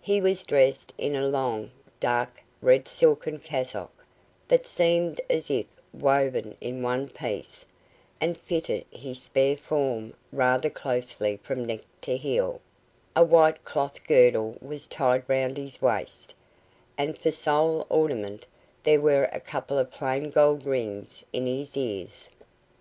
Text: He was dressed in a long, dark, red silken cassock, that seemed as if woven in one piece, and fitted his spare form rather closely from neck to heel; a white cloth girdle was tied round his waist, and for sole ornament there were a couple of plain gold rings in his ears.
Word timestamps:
He 0.00 0.20
was 0.20 0.44
dressed 0.44 0.94
in 0.96 1.16
a 1.16 1.26
long, 1.26 1.72
dark, 1.98 2.40
red 2.62 2.86
silken 2.86 3.40
cassock, 3.40 4.06
that 4.46 4.64
seemed 4.64 5.20
as 5.28 5.50
if 5.50 5.66
woven 5.92 6.56
in 6.60 6.82
one 6.84 7.08
piece, 7.08 7.66
and 8.20 8.38
fitted 8.38 8.84
his 8.92 9.20
spare 9.22 9.56
form 9.56 10.14
rather 10.30 10.70
closely 10.70 11.36
from 11.36 11.64
neck 11.64 11.80
to 12.02 12.16
heel; 12.16 12.60
a 13.16 13.24
white 13.24 13.64
cloth 13.64 14.06
girdle 14.06 14.56
was 14.62 14.86
tied 14.86 15.24
round 15.28 15.56
his 15.56 15.82
waist, 15.82 16.32
and 16.96 17.18
for 17.18 17.32
sole 17.32 17.88
ornament 17.88 18.46
there 18.84 19.00
were 19.00 19.28
a 19.32 19.40
couple 19.40 19.78
of 19.80 19.90
plain 19.90 20.30
gold 20.30 20.64
rings 20.64 21.24
in 21.32 21.46
his 21.46 21.76
ears. 21.76 22.28